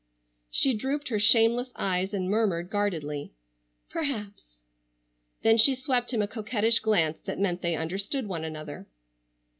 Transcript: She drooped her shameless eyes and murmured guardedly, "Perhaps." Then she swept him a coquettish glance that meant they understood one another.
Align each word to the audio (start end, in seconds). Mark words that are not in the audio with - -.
She 0.49 0.73
drooped 0.73 1.09
her 1.09 1.19
shameless 1.19 1.69
eyes 1.75 2.11
and 2.11 2.27
murmured 2.27 2.71
guardedly, 2.71 3.33
"Perhaps." 3.91 4.57
Then 5.43 5.59
she 5.59 5.75
swept 5.75 6.11
him 6.11 6.23
a 6.23 6.27
coquettish 6.27 6.79
glance 6.79 7.19
that 7.19 7.37
meant 7.39 7.61
they 7.61 7.75
understood 7.75 8.25
one 8.25 8.43
another. 8.43 8.87